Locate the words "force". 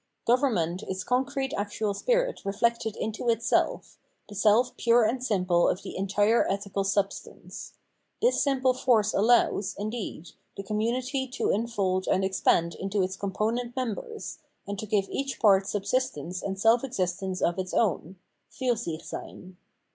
8.73-9.13